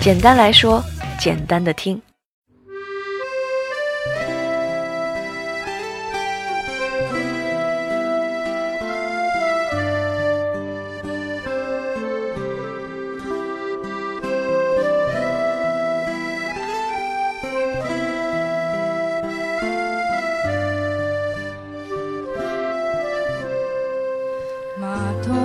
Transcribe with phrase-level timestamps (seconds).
[0.00, 0.82] 简单来说，
[1.18, 2.00] 简单的听。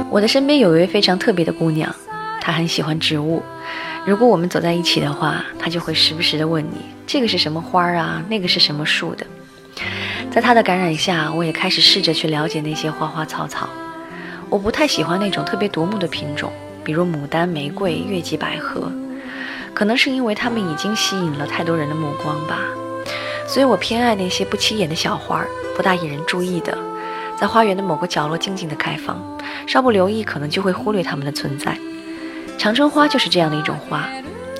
[0.10, 1.94] 我的身边有一位非常特别的姑娘，
[2.40, 3.42] 她很喜欢植物。
[4.06, 8.22] 如果我们走在一起的话，他就会时不时的问你：“这个是什么花啊？
[8.28, 9.26] 那个是什么树的？”
[10.30, 13.70] 在他的感染下，我也开始试着去了解那些花花草草。
[14.50, 16.52] 我不太喜欢那种特别夺目的品种，
[16.84, 18.92] 比如牡丹、玫瑰、月季、百合，
[19.74, 22.60] 可能是因为它们已经吸引了太多人的目光吧。
[23.48, 25.46] 所以我偏爱那些不起眼的小花，
[25.78, 26.78] 不大引人注意的。
[27.40, 29.18] 在花园的某个角落静静的开放，
[29.66, 31.78] 稍不留意可能就会忽略它们的存在。
[32.64, 34.08] 长春花就是这样的一种花。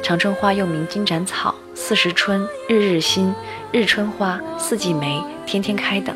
[0.02, 3.34] 长春花又名金盏草、四时春、日日新、
[3.72, 6.14] 日春花、四季梅、天天开等，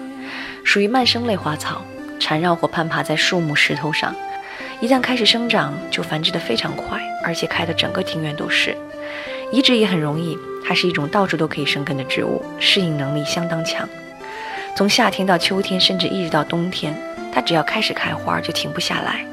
[0.66, 1.82] 属于蔓生类花草，
[2.20, 4.14] 缠绕或攀爬在树木、石头上。
[4.82, 8.76] 一旦开始生长，就繁殖得非常快，而且开的整个庭院都是。
[9.54, 13.88] 移植也很容易，它是一种到处都可以生根的植物，适应能力相当强。
[14.76, 16.94] 从夏天到秋天，甚至一直到冬天，
[17.34, 19.26] 它只要开始开花就停不下来。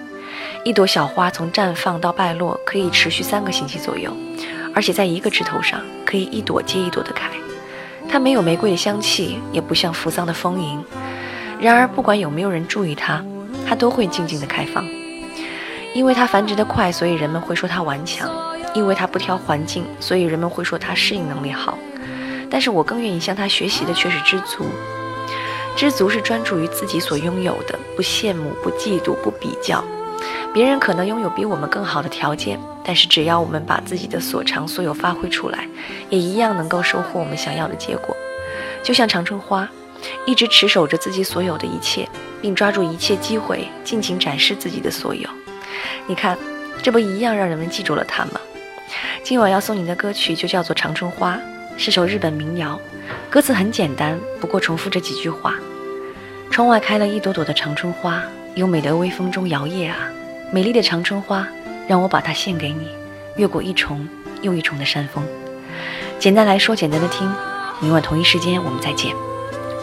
[0.64, 4.10] 一朵小花从绽放到败落可以持续三个星期左右，
[4.74, 7.28] 而且在一个枝头上可以一朵接一朵的开。
[8.08, 10.82] 它没有玫瑰的香气，也不像扶桑的丰盈。
[11.60, 13.22] 然而，不管有没有人注意它，
[13.68, 14.82] 它都会静静的开放。
[15.92, 18.26] 因为它繁殖的快，所以人们会说它顽强；
[18.74, 21.76] 因为它不挑环境，所以人们会说它适应能力好。
[22.48, 24.64] 但是我更愿意向它学习的却是知足。
[25.76, 29.84] 知足是专注于自己所拥有的，不羡慕，不嫉妒，不比较。
[30.52, 35.68] 别人可能拥有比我们更好的条件，但是只要我们把自己的所长所有发挥出来，
[36.10, 38.16] 也一样能够收获我们想要的结果。
[38.82, 39.68] 就像长春花，
[40.26, 42.08] 一直持守着自己所有的一切，
[42.40, 45.28] 并抓住一切机会，尽情展示自己的所有。
[46.06, 46.38] 你看，
[46.82, 48.40] 这不一样让人们记住了它吗？
[49.22, 51.36] 今晚要送你的歌曲就叫做《长春花》，
[51.76, 52.78] 是首日本民谣。
[53.30, 55.54] 歌词很简单，不过重复这几句话：
[56.50, 58.22] 窗外开了一朵朵的长春花，
[58.56, 59.96] 优美的微风中摇曳啊，
[60.52, 61.46] 美丽的长春花，
[61.88, 62.88] 让我把它献给你，
[63.36, 64.08] 越过一重
[64.42, 65.24] 又一重的山峰。
[66.18, 67.30] 简单来说，简单的听。
[67.80, 69.12] 明晚同一时间我们再见，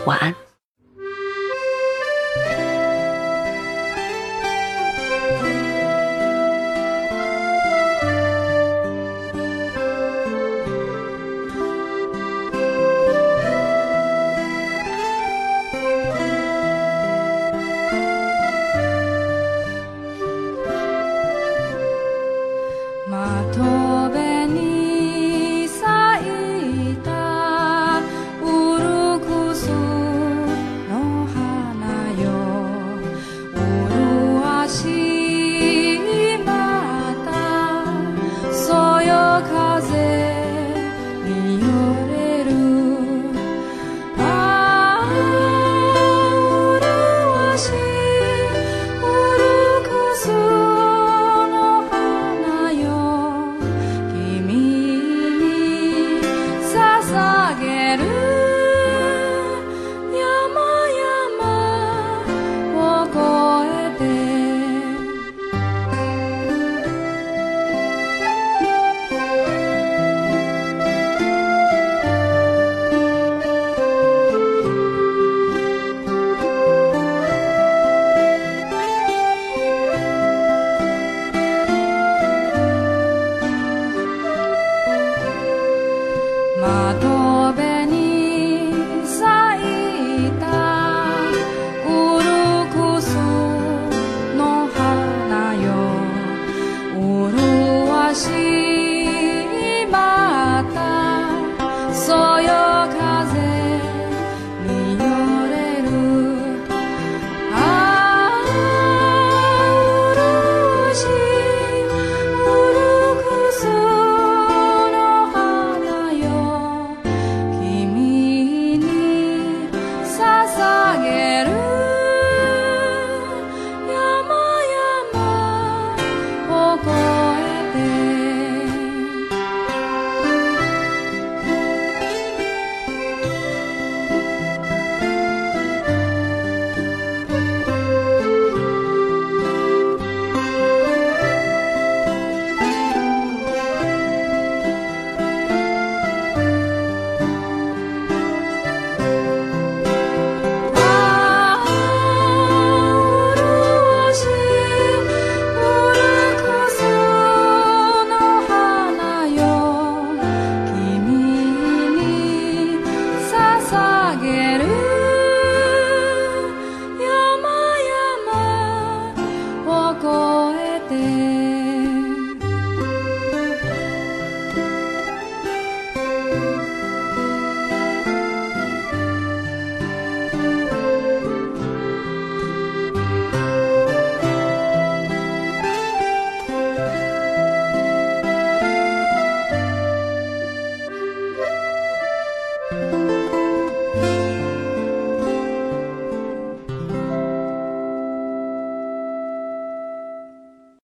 [0.05, 0.33] 晚安。
[23.11, 23.70] 码头。